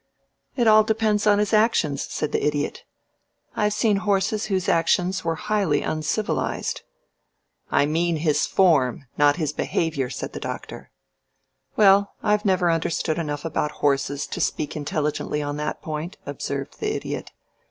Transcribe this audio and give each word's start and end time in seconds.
"It 0.55 0.65
all 0.65 0.83
depends 0.83 1.27
on 1.27 1.37
his 1.37 1.53
actions," 1.53 2.01
said 2.09 2.31
the 2.31 2.43
Idiot. 2.43 2.85
"I've 3.55 3.73
seen 3.73 3.97
horses 3.97 4.45
whose 4.45 4.67
actions 4.67 5.23
were 5.23 5.35
highly 5.35 5.83
uncivilized." 5.83 6.81
"I 7.69 7.85
mean 7.85 8.15
his 8.15 8.47
form 8.47 9.05
not 9.15 9.35
his 9.35 9.53
behavior," 9.53 10.09
said 10.09 10.33
the 10.33 10.39
Doctor. 10.39 10.89
"Well, 11.75 12.13
I've 12.23 12.45
never 12.45 12.71
understood 12.71 13.19
enough 13.19 13.45
about 13.45 13.73
horses 13.85 14.25
to 14.25 14.41
speak 14.41 14.75
intelligently 14.75 15.43
on 15.43 15.57
that 15.57 15.83
point," 15.83 16.17
observed 16.25 16.79
the 16.79 16.95
Idiot. 16.95 17.31